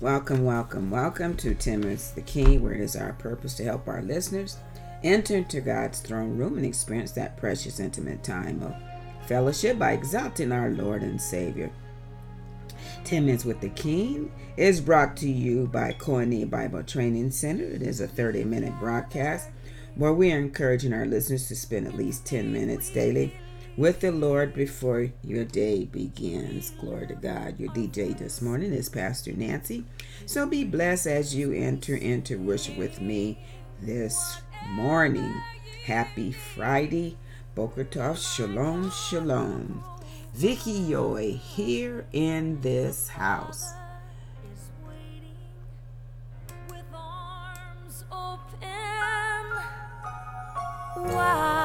Welcome, 0.00 0.46
welcome, 0.46 0.90
welcome 0.90 1.36
to 1.36 1.54
10 1.54 1.80
Minutes 1.80 2.14
with 2.14 2.24
the 2.24 2.32
King, 2.32 2.62
where 2.62 2.72
it 2.72 2.80
is 2.80 2.96
our 2.96 3.12
purpose 3.12 3.54
to 3.56 3.64
help 3.64 3.86
our 3.86 4.00
listeners 4.00 4.56
enter 5.02 5.36
into 5.36 5.60
God's 5.60 6.00
throne 6.00 6.38
room 6.38 6.56
and 6.56 6.64
experience 6.64 7.12
that 7.12 7.36
precious, 7.36 7.80
intimate 7.80 8.24
time 8.24 8.62
of 8.62 8.74
fellowship 9.28 9.78
by 9.78 9.92
exalting 9.92 10.52
our 10.52 10.70
Lord 10.70 11.02
and 11.02 11.20
Savior. 11.20 11.70
10 13.04 13.26
Minutes 13.26 13.44
with 13.44 13.60
the 13.60 13.68
King 13.68 14.32
is 14.56 14.80
brought 14.80 15.18
to 15.18 15.28
you 15.28 15.66
by 15.66 15.92
Koine 15.92 16.48
Bible 16.48 16.82
Training 16.82 17.30
Center. 17.30 17.64
It 17.64 17.82
is 17.82 18.00
a 18.00 18.08
30 18.08 18.44
minute 18.44 18.72
broadcast 18.80 19.50
where 19.96 20.14
we 20.14 20.32
are 20.32 20.38
encouraging 20.38 20.94
our 20.94 21.04
listeners 21.04 21.46
to 21.48 21.54
spend 21.54 21.86
at 21.86 21.94
least 21.94 22.24
10 22.24 22.50
minutes 22.50 22.88
daily 22.88 23.34
with 23.76 24.00
the 24.00 24.10
Lord 24.10 24.54
before 24.54 25.10
your 25.22 25.44
day 25.44 25.84
begins. 25.84 26.70
Glory 26.80 27.06
to 27.08 27.14
God. 27.14 27.58
Your 27.58 27.70
DJ 27.70 28.16
this 28.16 28.42
morning 28.42 28.72
is 28.72 28.88
Pastor 28.88 29.32
Nancy. 29.32 29.84
So 30.26 30.46
be 30.46 30.64
blessed 30.64 31.06
as 31.06 31.34
you 31.34 31.52
enter 31.52 31.94
into 31.94 32.38
worship 32.38 32.76
with 32.76 33.00
me 33.00 33.38
this 33.80 34.40
morning. 34.68 35.32
Happy 35.84 36.32
Friday. 36.32 37.16
Boker 37.54 37.84
Tov. 37.84 38.16
Shalom, 38.16 38.90
shalom. 38.90 39.82
Vicki 40.34 40.80
Yohe 40.80 41.38
here 41.38 42.06
in 42.12 42.60
this 42.60 43.08
house. 43.08 43.72
Why? 50.94 51.59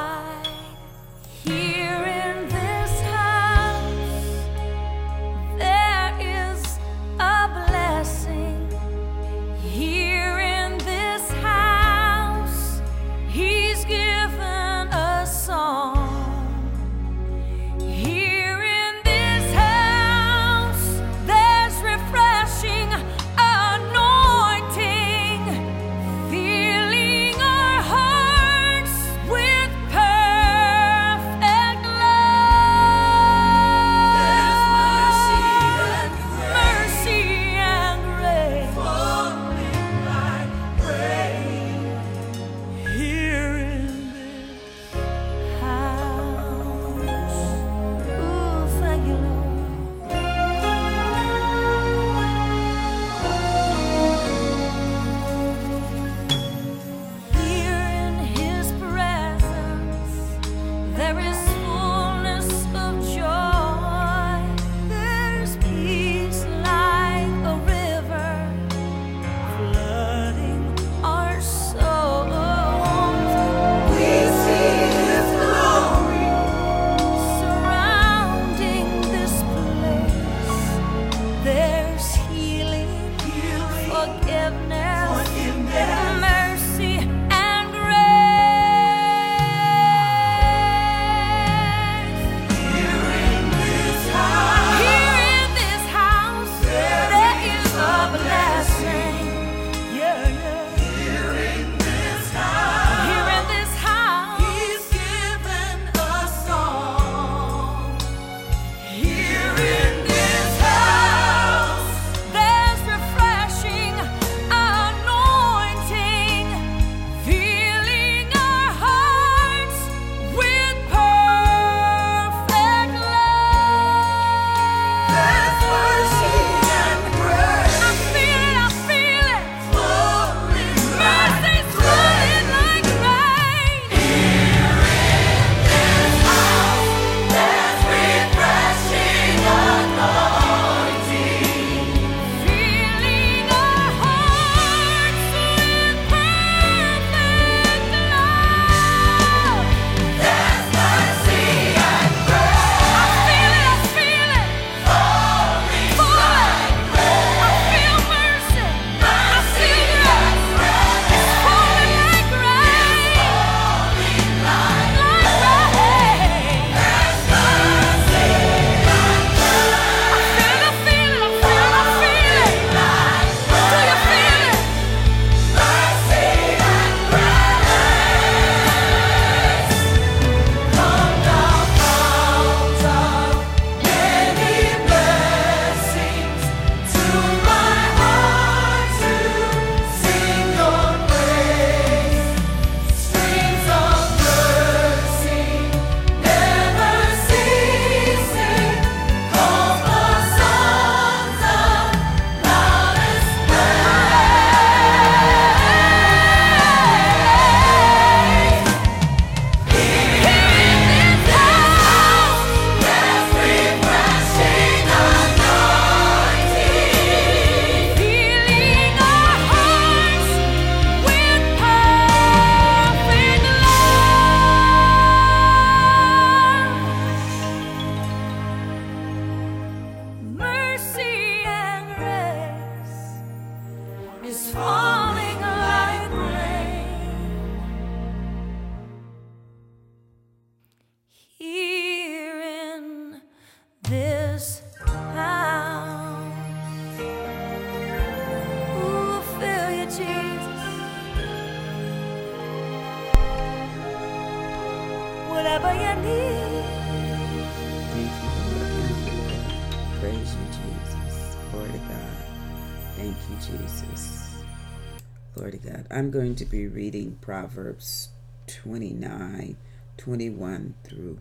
I'm 266.06 266.12
going 266.12 266.36
to 266.36 266.46
be 266.46 266.68
reading 266.68 267.18
Proverbs 267.20 268.10
29, 268.46 269.58
21 269.98 270.76
through 270.84 271.18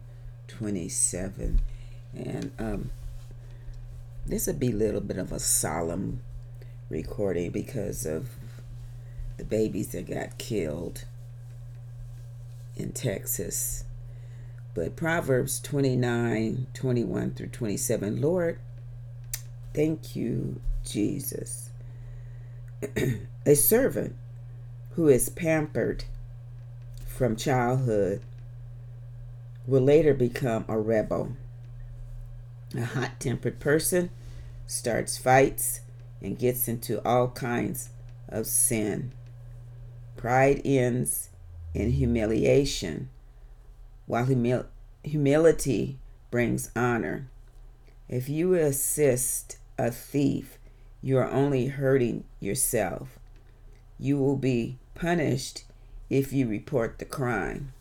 27. 0.48 1.60
And 2.14 2.52
um, 2.58 2.90
this 4.26 4.46
would 4.46 4.60
be 4.60 4.72
a 4.72 4.74
little 4.74 5.00
bit 5.00 5.16
of 5.16 5.32
a 5.32 5.38
solemn 5.38 6.20
recording 6.90 7.50
because 7.50 8.04
of 8.04 8.28
the 9.38 9.44
babies 9.44 9.92
that 9.92 10.06
got 10.06 10.36
killed 10.36 11.06
in 12.76 12.92
Texas. 12.92 13.84
But 14.74 14.96
Proverbs 14.96 15.60
29, 15.60 16.66
21 16.74 17.30
through 17.30 17.46
27, 17.46 18.20
Lord, 18.20 18.58
thank 19.72 20.14
you, 20.14 20.60
Jesus. 20.84 21.70
a 23.46 23.54
servant 23.54 24.16
who 24.96 25.08
is 25.08 25.28
pampered 25.28 26.04
from 27.06 27.34
childhood 27.34 28.20
will 29.66 29.80
later 29.80 30.14
become 30.14 30.64
a 30.68 30.78
rebel. 30.78 31.32
A 32.76 32.84
hot 32.84 33.18
tempered 33.18 33.58
person 33.58 34.10
starts 34.66 35.18
fights 35.18 35.80
and 36.22 36.38
gets 36.38 36.68
into 36.68 37.04
all 37.06 37.28
kinds 37.28 37.90
of 38.28 38.46
sin. 38.46 39.12
Pride 40.16 40.62
ends 40.64 41.30
in 41.74 41.90
humiliation, 41.92 43.10
while 44.06 44.26
humil- 44.26 44.66
humility 45.02 45.98
brings 46.30 46.70
honor. 46.76 47.28
If 48.08 48.28
you 48.28 48.54
assist 48.54 49.56
a 49.76 49.90
thief, 49.90 50.58
you 51.02 51.18
are 51.18 51.30
only 51.30 51.66
hurting 51.66 52.24
yourself. 52.38 53.18
You 53.98 54.18
will 54.18 54.36
be 54.36 54.78
punished 54.94 55.64
if 56.08 56.32
you 56.32 56.46
report 56.46 56.98
the 56.98 57.04
crime, 57.04 57.72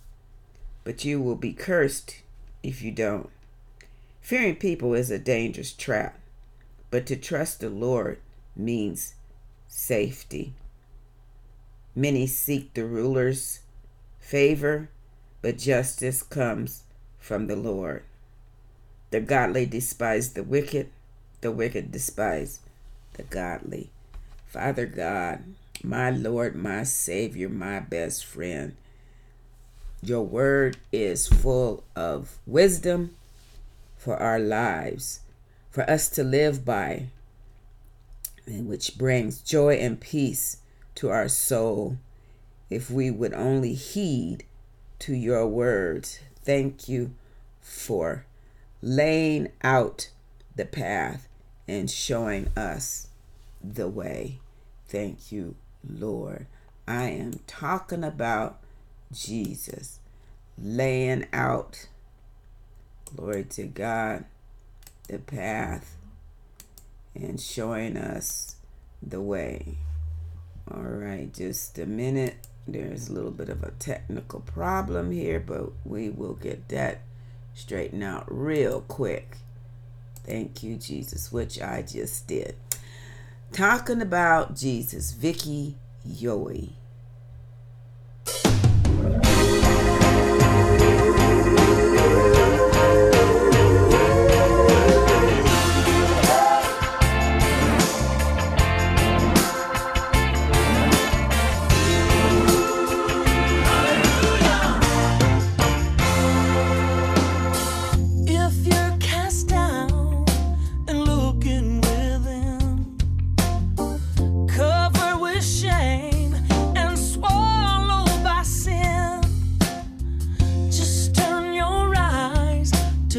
but 0.84 1.06
you 1.06 1.22
will 1.22 1.36
be 1.36 1.54
cursed 1.54 2.22
if 2.62 2.82
you 2.82 2.92
don't. 2.92 3.30
Fearing 4.22 4.56
people 4.56 4.94
is 4.94 5.12
a 5.12 5.20
dangerous 5.20 5.74
trap, 5.74 6.18
but 6.90 7.06
to 7.06 7.16
trust 7.16 7.60
the 7.60 7.70
Lord 7.70 8.20
means 8.56 9.16
safety. 9.68 10.54
Many 11.96 12.26
seek 12.26 12.74
the 12.74 12.86
ruler's 12.86 13.60
favor, 14.20 14.90
but 15.42 15.58
justice 15.58 16.24
comes 16.24 16.84
from 17.20 17.48
the 17.48 17.56
Lord. 17.56 18.04
The 19.12 19.20
godly 19.20 19.66
despise 19.66 20.34
the 20.34 20.44
wicked, 20.44 20.90
the 21.42 21.52
wicked 21.52 21.92
despise 21.92 22.62
the 23.14 23.24
godly. 23.24 23.90
Father 24.48 24.86
God, 24.86 25.44
my 25.84 26.10
Lord, 26.10 26.56
my 26.56 26.84
Savior, 26.84 27.50
my 27.50 27.80
best 27.80 28.26
friend, 28.26 28.76
your 30.02 30.24
word 30.24 30.78
is 30.92 31.28
full 31.28 31.84
of 31.96 32.38
wisdom 32.46 33.16
for 33.98 34.18
our 34.18 34.40
lives, 34.40 35.20
for 35.70 35.90
us 35.90 36.10
to 36.10 36.24
live 36.24 36.66
by, 36.66 37.08
and 38.46 38.68
which 38.68 38.98
brings 38.98 39.42
joy 39.42 39.76
and 39.76 40.00
peace 40.00 40.58
to 40.96 41.10
our 41.10 41.30
soul 41.30 41.98
if 42.70 42.90
we 42.90 43.12
would 43.12 43.34
only 43.34 43.74
heed 43.74 44.44
to 45.00 45.14
your 45.14 45.48
words. 45.48 46.20
Thank 46.44 46.90
you 46.90 47.14
for 47.62 48.26
laying 48.82 49.50
out 49.64 50.10
the 50.56 50.66
path 50.66 51.28
and 51.68 51.90
showing 51.90 52.50
us 52.58 53.08
the 53.64 53.88
way. 53.88 54.40
Thank 54.88 55.32
you, 55.32 55.56
Lord. 55.88 56.48
I 56.88 57.10
am 57.10 57.40
talking 57.48 58.04
about 58.04 58.60
Jesus 59.12 60.00
laying 60.58 61.26
out, 61.32 61.88
glory 63.16 63.44
to 63.46 63.64
God, 63.64 64.26
the 65.08 65.20
path 65.20 65.96
and 67.16 67.40
showing 67.40 67.98
us 67.98 68.56
the 69.02 69.22
way. 69.22 69.78
All 70.72 70.82
right, 70.82 71.32
just 71.34 71.78
a 71.78 71.86
minute. 71.86 72.36
There's 72.68 73.10
a 73.10 73.14
little 73.14 73.32
bit 73.32 73.50
of 73.50 73.64
a 73.64 73.72
technical 73.72 74.40
problem 74.40 75.12
here, 75.12 75.40
but 75.40 75.72
we 75.84 76.10
will 76.10 76.36
get 76.36 76.70
that 76.70 77.02
straightened 77.54 78.04
out 78.04 78.26
real 78.28 78.82
quick. 78.82 79.38
Thank 80.26 80.64
you, 80.64 80.78
Jesus, 80.78 81.32
which 81.32 81.62
I 81.62 81.82
just 81.82 82.28
did. 82.28 82.56
Talking 83.54 84.02
about 84.02 84.56
Jesus, 84.56 85.12
Vicki 85.12 85.78
Yohe. 86.10 86.72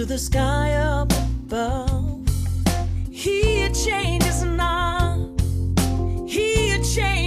the 0.07 0.19
sky 0.19 0.75
up 0.75 1.11
above. 1.13 2.29
He 3.11 3.71
changes 3.71 4.43
not. 4.43 5.19
He 6.29 6.79
changes. 6.83 7.24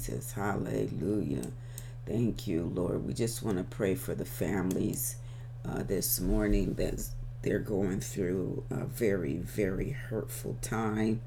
Jesus. 0.00 0.32
Hallelujah. 0.32 1.46
Thank 2.06 2.46
you, 2.46 2.72
Lord. 2.74 3.06
We 3.06 3.12
just 3.12 3.42
want 3.42 3.58
to 3.58 3.64
pray 3.64 3.94
for 3.94 4.14
the 4.14 4.24
families 4.24 5.16
uh, 5.68 5.82
this 5.82 6.18
morning 6.20 6.74
that 6.74 7.06
they're 7.42 7.58
going 7.58 8.00
through 8.00 8.64
a 8.70 8.86
very, 8.86 9.36
very 9.36 9.90
hurtful 9.90 10.56
time 10.62 11.20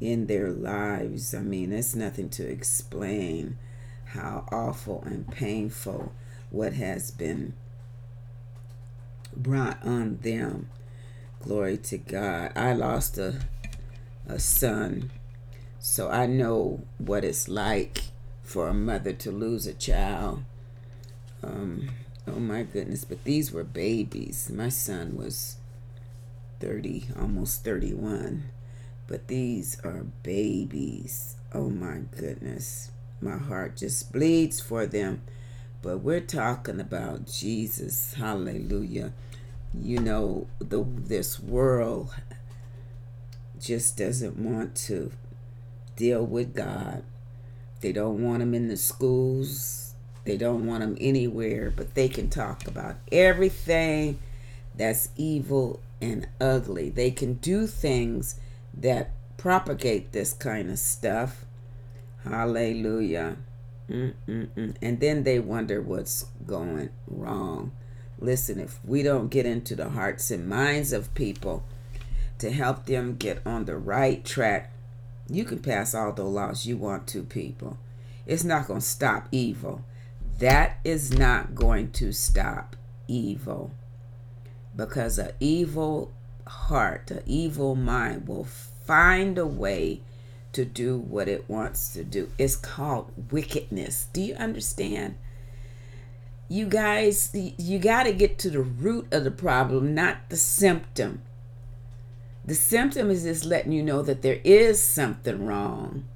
in 0.00 0.26
their 0.26 0.50
lives. 0.50 1.34
I 1.34 1.40
mean, 1.40 1.70
it's 1.70 1.94
nothing 1.94 2.30
to 2.30 2.48
explain 2.48 3.58
how 4.06 4.46
awful 4.50 5.02
and 5.04 5.30
painful 5.30 6.12
what 6.50 6.72
has 6.72 7.10
been 7.10 7.52
brought 9.36 9.84
on 9.84 10.16
them. 10.22 10.70
Glory 11.40 11.76
to 11.76 11.98
God. 11.98 12.52
I 12.56 12.72
lost 12.72 13.18
a 13.18 13.40
a 14.26 14.38
son, 14.38 15.10
so 15.88 16.10
I 16.10 16.26
know 16.26 16.82
what 16.98 17.24
it's 17.24 17.48
like 17.48 18.02
for 18.42 18.68
a 18.68 18.74
mother 18.74 19.14
to 19.14 19.32
lose 19.32 19.66
a 19.66 19.72
child. 19.72 20.44
Um, 21.42 21.88
oh 22.26 22.38
my 22.38 22.64
goodness, 22.64 23.06
but 23.06 23.24
these 23.24 23.52
were 23.52 23.64
babies. 23.64 24.50
My 24.50 24.68
son 24.68 25.16
was 25.16 25.56
30, 26.60 27.06
almost 27.18 27.64
31. 27.64 28.50
But 29.06 29.28
these 29.28 29.80
are 29.82 30.04
babies. 30.22 31.36
Oh 31.54 31.70
my 31.70 32.00
goodness. 32.14 32.90
My 33.22 33.38
heart 33.38 33.78
just 33.78 34.12
bleeds 34.12 34.60
for 34.60 34.84
them. 34.84 35.22
But 35.80 35.98
we're 35.98 36.20
talking 36.20 36.80
about 36.80 37.26
Jesus. 37.26 38.12
Hallelujah. 38.12 39.14
You 39.72 40.00
know, 40.00 40.48
the 40.58 40.84
this 40.84 41.40
world 41.40 42.14
just 43.58 43.96
doesn't 43.96 44.36
want 44.36 44.76
to 44.76 45.12
deal 45.98 46.24
with 46.24 46.54
God. 46.54 47.02
They 47.80 47.92
don't 47.92 48.22
want 48.22 48.38
them 48.38 48.54
in 48.54 48.68
the 48.68 48.76
schools. 48.76 49.94
They 50.24 50.36
don't 50.36 50.66
want 50.66 50.80
them 50.80 50.96
anywhere, 51.00 51.72
but 51.74 51.94
they 51.94 52.08
can 52.08 52.30
talk 52.30 52.66
about 52.66 52.96
everything 53.10 54.18
that's 54.74 55.08
evil 55.16 55.80
and 56.00 56.28
ugly. 56.40 56.88
They 56.88 57.10
can 57.10 57.34
do 57.34 57.66
things 57.66 58.38
that 58.72 59.10
propagate 59.36 60.12
this 60.12 60.32
kind 60.32 60.70
of 60.70 60.78
stuff. 60.78 61.44
Hallelujah. 62.24 63.36
Mm-mm-mm. 63.88 64.76
And 64.80 65.00
then 65.00 65.24
they 65.24 65.38
wonder 65.38 65.80
what's 65.80 66.26
going 66.46 66.90
wrong. 67.06 67.72
Listen, 68.18 68.60
if 68.60 68.78
we 68.84 69.02
don't 69.02 69.28
get 69.30 69.46
into 69.46 69.74
the 69.74 69.90
hearts 69.90 70.30
and 70.30 70.48
minds 70.48 70.92
of 70.92 71.14
people 71.14 71.64
to 72.38 72.50
help 72.50 72.86
them 72.86 73.16
get 73.16 73.40
on 73.46 73.64
the 73.64 73.76
right 73.76 74.24
track, 74.24 74.72
you 75.28 75.44
can 75.44 75.58
pass 75.58 75.94
all 75.94 76.12
the 76.12 76.24
laws 76.24 76.66
you 76.66 76.76
want 76.76 77.06
to, 77.08 77.22
people. 77.22 77.78
It's 78.26 78.44
not 78.44 78.66
going 78.66 78.80
to 78.80 78.86
stop 78.86 79.28
evil. 79.30 79.84
That 80.38 80.78
is 80.84 81.12
not 81.16 81.54
going 81.54 81.90
to 81.92 82.12
stop 82.12 82.76
evil 83.06 83.72
because 84.76 85.18
an 85.18 85.32
evil 85.40 86.12
heart, 86.46 87.10
an 87.10 87.22
evil 87.26 87.74
mind 87.74 88.28
will 88.28 88.44
find 88.44 89.36
a 89.36 89.46
way 89.46 90.00
to 90.52 90.64
do 90.64 90.96
what 90.96 91.28
it 91.28 91.48
wants 91.48 91.92
to 91.92 92.04
do. 92.04 92.30
It's 92.38 92.56
called 92.56 93.12
wickedness. 93.30 94.06
Do 94.12 94.22
you 94.22 94.34
understand? 94.34 95.16
You 96.48 96.66
guys, 96.66 97.30
you 97.34 97.78
got 97.78 98.04
to 98.04 98.12
get 98.12 98.38
to 98.38 98.50
the 98.50 98.62
root 98.62 99.12
of 99.12 99.24
the 99.24 99.30
problem, 99.30 99.94
not 99.94 100.30
the 100.30 100.36
symptom. 100.36 101.22
The 102.48 102.54
symptom 102.54 103.10
is 103.10 103.24
just 103.24 103.44
letting 103.44 103.72
you 103.72 103.82
know 103.82 104.00
that 104.00 104.22
there 104.22 104.40
is 104.42 104.82
something 104.82 105.44
wrong. 105.44 106.06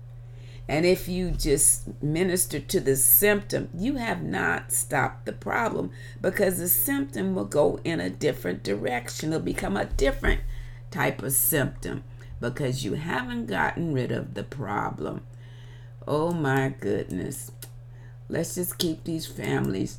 And 0.66 0.86
if 0.86 1.06
you 1.06 1.30
just 1.30 2.02
minister 2.02 2.58
to 2.58 2.80
the 2.80 2.96
symptom, 2.96 3.68
you 3.74 3.96
have 3.96 4.22
not 4.22 4.72
stopped 4.72 5.26
the 5.26 5.34
problem 5.34 5.90
because 6.22 6.56
the 6.56 6.70
symptom 6.70 7.34
will 7.34 7.44
go 7.44 7.80
in 7.84 8.00
a 8.00 8.08
different 8.08 8.62
direction. 8.62 9.34
It'll 9.34 9.44
become 9.44 9.76
a 9.76 9.84
different 9.84 10.40
type 10.90 11.22
of 11.22 11.34
symptom 11.34 12.02
because 12.40 12.82
you 12.82 12.94
haven't 12.94 13.44
gotten 13.44 13.92
rid 13.92 14.10
of 14.10 14.32
the 14.32 14.44
problem. 14.44 15.26
Oh 16.08 16.32
my 16.32 16.70
goodness. 16.80 17.52
Let's 18.30 18.54
just 18.54 18.78
keep 18.78 19.04
these 19.04 19.26
families 19.26 19.98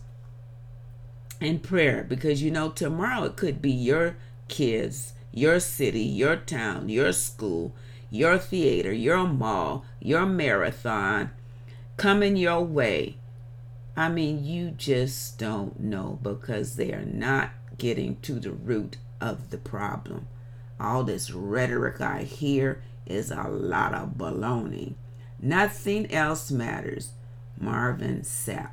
in 1.40 1.60
prayer 1.60 2.04
because 2.04 2.42
you 2.42 2.50
know, 2.50 2.72
tomorrow 2.72 3.26
it 3.26 3.36
could 3.36 3.62
be 3.62 3.72
your 3.72 4.18
kids, 4.48 5.14
your 5.34 5.60
city, 5.60 6.04
your 6.04 6.38
town, 6.38 6.88
your 6.88 7.12
school 7.12 7.76
your 8.14 8.38
theater, 8.38 8.94
your 8.94 9.26
mall, 9.26 9.84
your 10.00 10.24
marathon 10.24 11.32
coming 11.98 12.38
your 12.38 12.62
way. 12.62 13.18
I 13.98 14.10
mean, 14.10 14.46
you 14.46 14.70
just 14.70 15.40
don't 15.40 15.80
know 15.80 16.20
because 16.22 16.76
they 16.76 16.94
are 16.94 17.06
not 17.06 17.50
getting 17.80 18.18
to 18.22 18.34
the 18.34 18.52
root 18.52 18.98
of 19.20 19.50
the 19.50 19.58
problem. 19.58 20.28
All 20.80 21.04
this 21.04 21.32
rhetoric 21.32 22.02
I 22.02 22.22
hear 22.22 22.84
is 23.08 23.32
a 23.32 23.48
lot 23.48 23.96
of 23.96 24.10
baloney. 24.10 24.94
Nothing 25.42 26.12
else 26.14 26.52
matters. 26.52 27.14
Marvin 27.60 28.22
Sapp. 28.22 28.70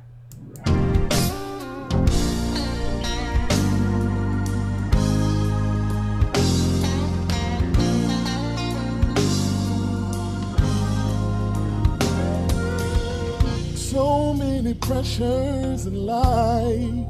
Many 14.41 14.73
pressures 14.73 15.85
in 15.85 15.95
life, 16.05 17.07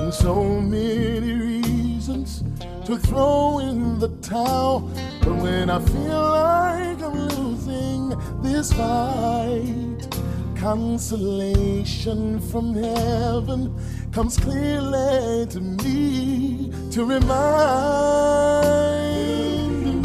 and 0.00 0.12
so 0.12 0.34
many 0.74 1.32
reasons 1.32 2.42
to 2.84 2.98
throw 2.98 3.60
in 3.60 3.98
the 4.00 4.08
towel. 4.20 4.90
But 5.22 5.36
when 5.44 5.70
I 5.70 5.78
feel 5.78 6.22
like 6.46 7.00
I'm 7.06 7.18
losing 7.36 8.02
this 8.42 8.72
fight, 8.72 10.02
consolation 10.56 12.40
from 12.50 12.74
heaven 12.74 13.60
comes 14.10 14.36
clearly 14.36 15.46
to 15.54 15.60
me 15.60 16.72
to 16.90 17.04
remind 17.04 18.34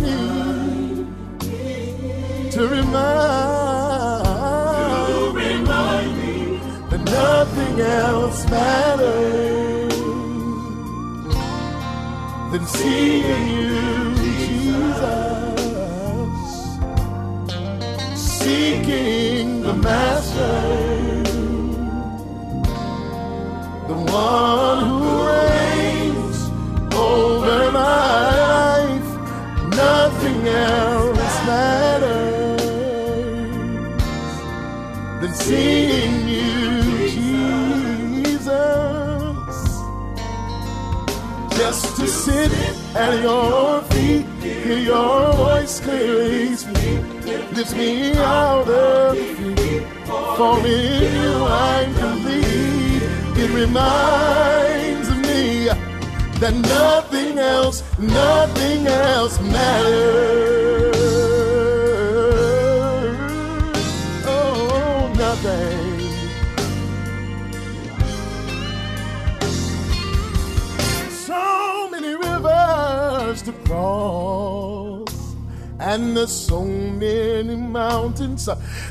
me, 0.02 0.20
to 2.52 2.68
remind. 2.68 3.69
Else 7.80 8.50
matters 8.50 9.96
than 12.52 12.66
seeing 12.66 13.48
you, 13.48 14.16
Jesus, 14.16 15.60
seeking 18.16 19.62
the 19.62 19.74
Master, 19.74 21.24
the 23.88 23.98
one 24.12 24.80
who 24.86 24.99
just 41.70 41.98
to 41.98 42.08
sit 42.08 42.52
at 42.96 43.22
your 43.22 43.84
feet, 43.92 44.26
hear 44.42 44.80
your 44.80 45.34
voice 45.34 45.80
clearly 45.80 46.56
speak, 46.56 47.00
lifts 47.56 47.76
me 47.76 48.14
out 48.18 48.68
of 48.68 49.16
defeat. 49.16 49.84
For 50.38 50.58
in 50.66 51.14
you 51.22 51.34
I'm 51.46 51.94
complete. 51.94 53.04
It 53.42 53.52
reminds 53.54 55.10
me 55.28 55.68
that 56.42 56.56
nothing 56.56 57.38
else, 57.38 57.84
nothing 58.00 58.88
else 58.88 59.40
matters. 59.40 60.99
And 75.92 76.16
there's 76.16 76.32
so 76.32 76.64
many 76.64 77.56
mountains 77.56 78.48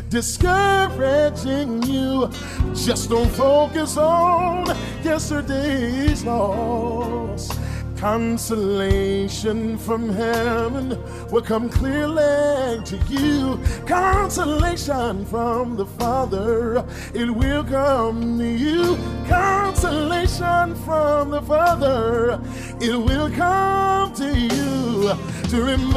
discouraging 0.09 1.85
you. 1.85 2.28
Just 2.75 3.11
don't 3.11 3.31
focus 3.31 3.97
on 3.97 4.76
yesterday's 5.05 6.25
loss. 6.25 7.57
Consolation 7.99 9.78
from 9.78 10.09
heaven 10.09 10.99
will 11.31 11.43
come 11.43 11.69
clearly 11.69 12.83
to 12.85 12.97
you. 13.09 13.61
Consolation 13.87 15.25
from 15.26 15.76
the 15.76 15.87
Father, 15.87 16.85
it 17.14 17.31
will 17.31 17.62
come 17.62 18.38
to 18.38 18.45
you. 18.45 18.97
Consolation 19.28 20.75
from 20.85 21.31
the 21.31 21.43
Father, 21.43 22.40
it 22.81 22.97
will 22.97 23.31
come 23.31 24.12
to 24.14 24.37
you 24.37 25.38
to 25.49 25.62
remind 25.62 25.88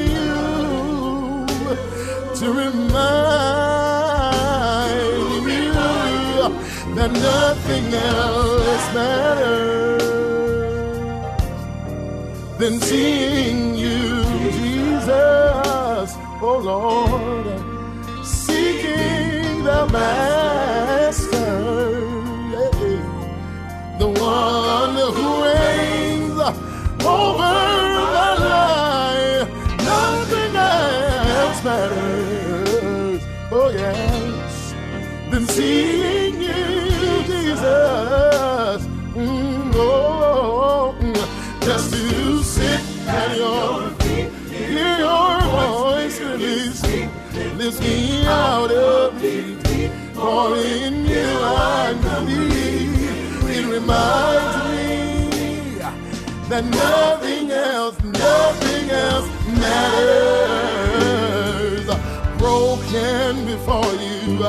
you, 0.00 1.46
to 2.34 2.52
remind 2.52 2.90
you 5.44 5.72
that 6.94 7.10
nothing 7.12 7.92
else 7.92 8.94
matters 8.94 10.02
than 12.58 12.80
seeing 12.80 13.74
you, 13.76 14.24
Jesus, 14.52 16.16
oh 16.40 16.60
Lord, 16.64 18.24
seeking 18.24 19.64
the 19.64 19.86
Master, 19.92 21.30
the 23.98 24.08
one 24.08 24.96
who 25.14 25.44
lifts 47.60 47.80
me 47.80 48.24
out 48.26 48.72
of 48.72 49.20
deep. 49.20 49.60
For 50.14 50.56
in 50.56 51.04
you 51.04 51.28
I 51.42 51.92
believe. 52.00 53.50
It 53.56 53.66
reminds 53.66 54.56
me 54.70 54.88
that 56.48 56.64
nothing 56.64 57.50
else, 57.50 58.02
nothing 58.02 58.90
else 58.90 59.28
matters. 59.60 60.40
Broken 62.38 63.44
before 63.44 63.92
you, 64.06 64.42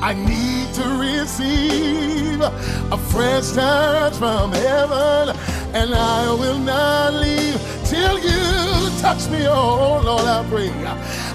I 0.00 0.14
need 0.14 0.72
to 0.78 0.86
receive 1.08 2.40
a 2.40 2.98
fresh 3.12 3.52
touch 3.52 4.14
from 4.16 4.52
heaven, 4.52 5.36
and 5.74 5.94
I 5.94 6.30
will 6.32 6.58
not 6.58 7.12
leave 7.12 7.60
till 7.84 8.18
you 8.18 8.90
touch 9.02 9.28
me. 9.28 9.46
Oh 9.46 10.00
Lord, 10.02 10.24
I 10.24 10.42
pray. 10.48 10.72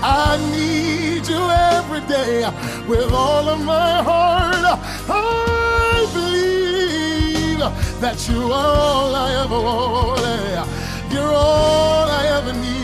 I 0.01 0.37
need 0.51 1.27
you 1.27 1.41
every 1.75 2.01
day 2.07 2.49
with 2.87 3.11
all 3.11 3.49
of 3.49 3.59
my 3.65 4.01
heart. 4.01 4.79
I 5.09 6.07
believe 6.13 7.59
that 7.99 8.27
you're 8.29 8.51
all 8.51 9.13
I 9.15 9.43
ever 9.43 9.59
want. 9.59 10.69
You're 11.11 11.33
all 11.33 12.07
I 12.09 12.27
ever 12.37 12.53
need. 12.53 12.78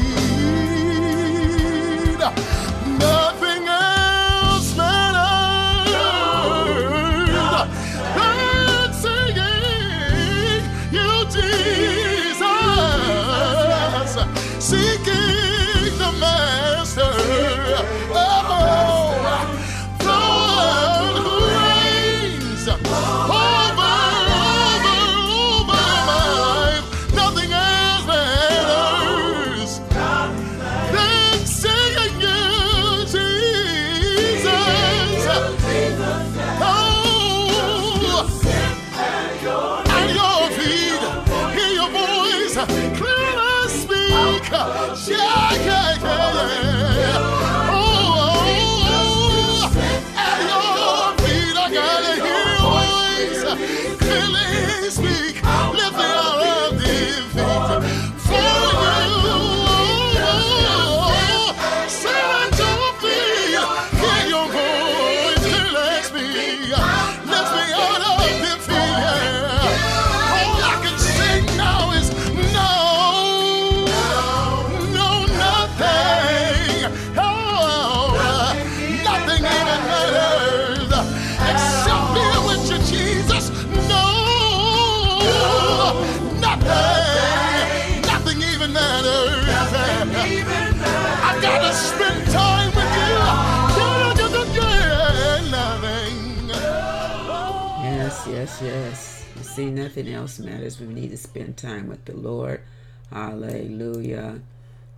Yes, 98.46 98.62
yes. 98.62 99.26
You 99.36 99.42
see, 99.42 99.72
nothing 99.72 100.08
else 100.08 100.38
matters. 100.38 100.80
We 100.80 100.86
need 100.86 101.10
to 101.10 101.18
spend 101.18 101.58
time 101.58 101.88
with 101.88 102.06
the 102.06 102.16
Lord. 102.16 102.62
Hallelujah. 103.10 104.40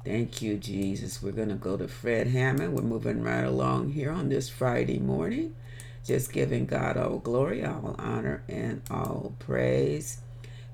Thank 0.03 0.41
you, 0.41 0.57
Jesus. 0.57 1.23
We're 1.23 1.31
going 1.31 1.47
to 1.47 1.55
go 1.55 1.77
to 1.77 1.87
Fred 1.87 2.27
Hammond. 2.27 2.73
We're 2.73 2.81
moving 2.81 3.23
right 3.23 3.45
along 3.45 3.93
here 3.93 4.11
on 4.11 4.27
this 4.27 4.49
Friday 4.49 4.99
morning. 4.99 5.55
Just 6.05 6.33
giving 6.33 6.65
God 6.65 6.97
all 6.97 7.19
glory, 7.19 7.63
all 7.63 7.95
honor, 7.97 8.43
and 8.49 8.81
all 8.91 9.33
praise. 9.39 10.17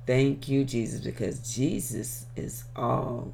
Thank 0.07 0.47
you, 0.47 0.65
Jesus, 0.65 1.01
because 1.01 1.53
Jesus 1.55 2.25
is 2.35 2.63
all, 2.75 3.33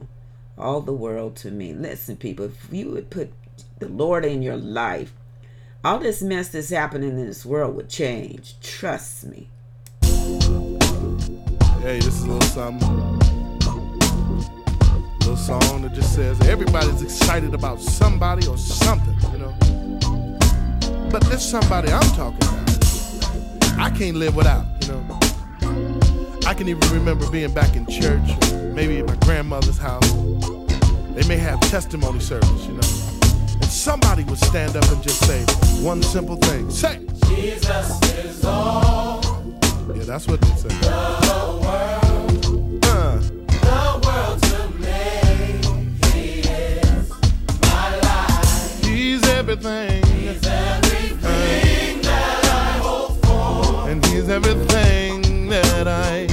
all 0.57 0.81
the 0.81 0.91
world 0.91 1.37
to 1.37 1.51
me. 1.51 1.71
Listen, 1.71 2.17
people, 2.17 2.47
if 2.47 2.73
you 2.73 2.89
would 2.89 3.09
put 3.09 3.31
the 3.79 3.87
Lord 3.87 4.25
in 4.25 4.41
your 4.41 4.57
life, 4.57 5.13
all 5.83 5.99
this 5.99 6.21
mess 6.21 6.49
that's 6.49 6.69
happening 6.69 7.11
in 7.11 7.25
this 7.25 7.45
world 7.45 7.75
would 7.75 7.89
change. 7.89 8.55
Trust 8.61 9.25
me. 9.25 9.47
Hey, 11.81 11.99
this 11.99 12.07
is 12.07 12.23
a 12.23 12.31
little 12.31 12.41
something. 12.49 13.19
Little 15.19 15.37
song 15.37 15.83
that 15.83 15.93
just 15.93 16.13
says 16.13 16.39
everybody's 16.41 17.01
excited 17.01 17.53
about 17.53 17.79
somebody 17.79 18.45
or 18.47 18.57
something, 18.57 19.15
you 19.31 19.37
know. 19.37 19.55
But 21.09 21.23
this 21.23 21.49
somebody 21.49 21.91
I'm 21.91 22.01
talking 22.13 22.37
about, 22.47 23.79
I 23.79 23.89
can't 23.89 24.17
live 24.17 24.35
without, 24.35 24.65
you 24.81 24.89
know. 24.89 25.19
I 26.45 26.53
can 26.53 26.67
even 26.67 26.89
remember 26.89 27.29
being 27.31 27.53
back 27.53 27.75
in 27.75 27.85
church, 27.85 28.37
maybe 28.73 28.99
at 28.99 29.07
my 29.07 29.15
grandmother's 29.17 29.77
house. 29.77 30.11
They 31.13 31.25
may 31.27 31.37
have 31.37 31.59
testimony 31.61 32.19
service, 32.19 32.65
you 32.65 32.73
know. 32.73 33.08
Somebody 33.69 34.23
would 34.23 34.39
stand 34.39 34.75
up 34.75 34.83
and 34.91 35.01
just 35.01 35.25
say 35.25 35.43
one 35.81 36.01
simple 36.03 36.35
thing. 36.37 36.69
Say, 36.69 36.99
Jesus 37.27 38.01
is 38.17 38.43
all 38.43 39.21
yeah, 39.95 40.03
that's 40.03 40.27
what 40.27 40.41
they 40.41 40.55
say. 40.55 40.67
the 40.69 41.59
world, 41.63 42.85
Uh, 42.85 43.17
the 43.47 44.01
world 44.05 44.41
to 44.43 44.69
me. 44.79 46.09
He 46.11 46.39
is 46.41 47.09
my 47.61 47.95
life. 48.01 48.83
he's 48.83 49.23
everything. 49.29 50.03
He's 50.07 50.45
everything 50.45 52.01
that 52.01 52.45
I 52.45 52.77
hope 52.81 53.25
for. 53.25 53.89
And 53.89 54.05
he's 54.07 54.29
everything 54.29 55.47
that 55.49 55.87
I. 55.87 56.28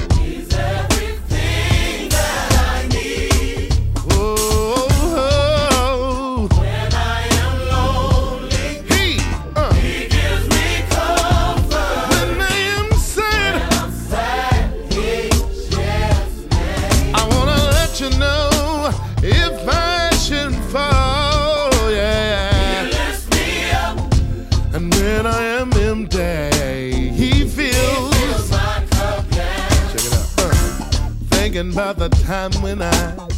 time 32.26 32.50
when 32.60 32.82
I 32.82 33.28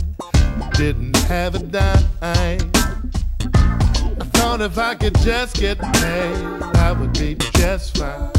didn't 0.72 1.14
have 1.28 1.54
a 1.54 1.58
dime. 1.58 2.04
I 2.22 2.56
thought 4.32 4.62
if 4.62 4.78
I 4.78 4.94
could 4.94 5.14
just 5.18 5.56
get 5.56 5.78
paid, 5.78 6.36
I 6.74 6.92
would 6.92 7.12
be 7.12 7.36
just 7.52 7.98
fine. 7.98 8.37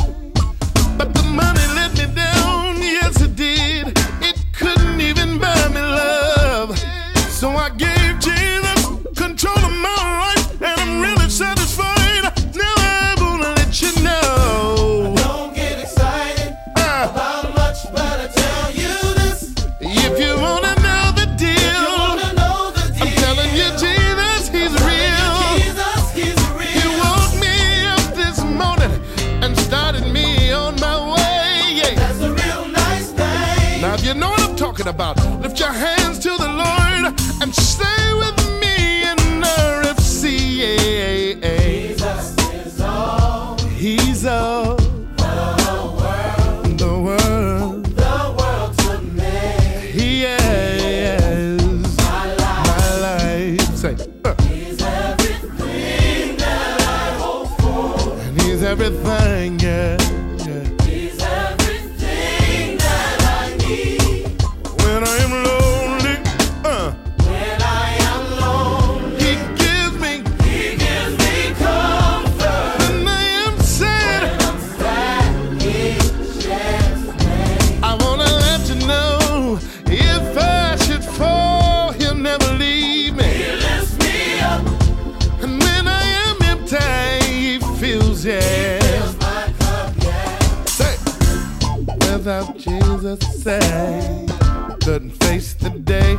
that 93.01 93.23
say 93.23 94.25
couldn't 94.83 95.11
face 95.23 95.53
the 95.53 95.69
day 95.69 96.17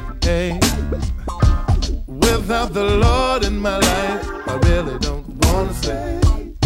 without 2.07 2.73
the 2.73 2.83
Lord 2.83 3.45
in 3.45 3.59
my 3.59 3.77
life. 3.77 4.27
I 4.49 4.59
really 4.64 4.99
don't 4.99 5.27
wanna 5.45 5.75
say, 5.75 6.19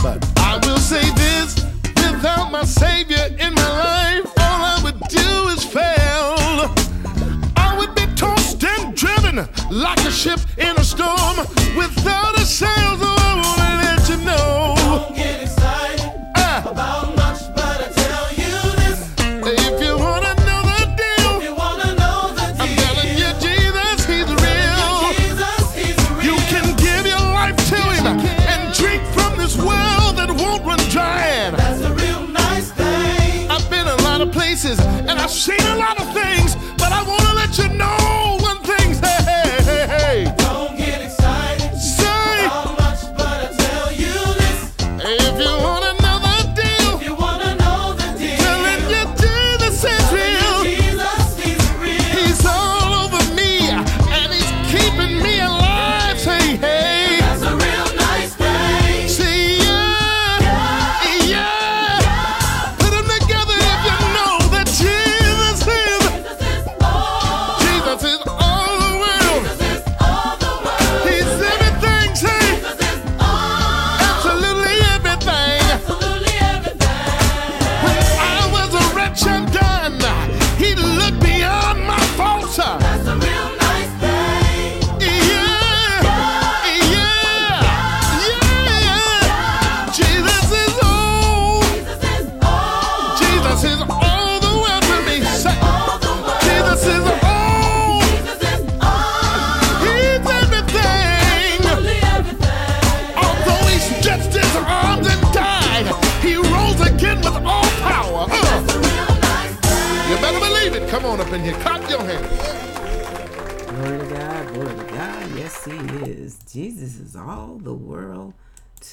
but 0.03 0.25
I 0.39 0.61
will 0.65 0.79
say 0.79 1.03
this: 1.15 1.65
without 1.97 2.53
my 2.53 2.65
Savior 2.65 3.27
in 3.41 3.55
my 3.55 3.71
life, 3.89 4.27
all 4.39 4.65
I 4.75 4.81
would 4.85 5.01
do 5.09 5.49
is 5.49 5.65
fail. 5.65 6.71
I 7.57 7.75
would 7.77 7.95
be 7.97 8.07
tossed 8.15 8.63
and 8.63 8.95
driven 8.95 9.49
like 9.71 9.99
a 10.01 10.13
ship 10.13 10.39
in 10.59 10.77
a 10.77 10.85
storm 10.85 11.39
without 11.77 12.39
a 12.39 12.47
sail. 12.47 12.94
I've 35.25 35.31
seen 35.31 35.59
a 35.59 35.77
lot. 35.77 35.84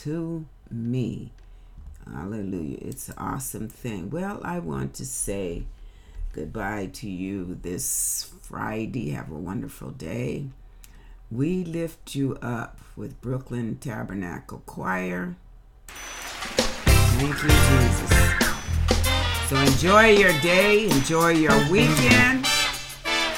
to 0.02 0.46
me. 0.72 1.32
Hallelujah. 2.12 2.80
It's 2.82 3.10
an 3.10 3.16
awesome 3.18 3.68
thing. 3.70 4.10
Well, 4.10 4.42
I 4.44 4.58
want 4.58 4.96
to 4.96 5.06
say 5.06 5.66
goodbye 6.34 6.90
to 6.94 7.10
you 7.10 7.60
this 7.62 8.34
Friday. 8.42 9.12
Have 9.12 9.32
a 9.32 9.36
wonderful 9.36 9.92
day. 9.92 10.48
We 11.30 11.64
lift 11.64 12.16
you 12.16 12.36
up 12.42 12.80
with 12.96 13.22
Brooklyn 13.22 13.78
Tabernacle 13.78 14.64
Choir. 14.66 15.36
Thank 15.88 17.44
you, 17.44 17.50
Jesus. 17.50 18.12
So 19.50 19.56
enjoy 19.58 20.20
your 20.20 20.34
day, 20.42 20.90
enjoy 20.90 21.30
your 21.30 21.58
weekend. 21.70 22.48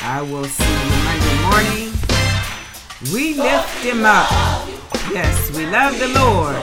I 0.01 0.21
will 0.21 0.45
see 0.45 0.63
you 0.63 0.95
Monday 1.03 1.37
morning. 1.43 1.93
We 3.11 3.33
lift 3.33 3.83
him 3.83 4.05
up. 4.05 4.52
Yes, 5.13 5.55
we 5.55 5.67
love 5.67 5.99
the 5.99 6.07
Lord. 6.07 6.55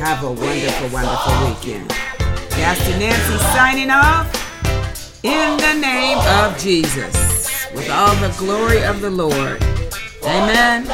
Have 0.00 0.24
a 0.24 0.32
wonderful, 0.32 0.88
wonderful 0.88 1.34
weekend. 1.46 1.90
Pastor 2.48 2.98
Nancy 2.98 3.36
signing 3.52 3.90
off 3.90 4.26
in 5.22 5.58
the 5.58 5.74
name 5.74 6.16
of 6.16 6.56
Jesus 6.58 7.66
with 7.74 7.90
all 7.90 8.14
the 8.16 8.34
glory 8.38 8.82
of 8.84 9.02
the 9.02 9.10
Lord. 9.10 9.62
Amen. 10.24 10.86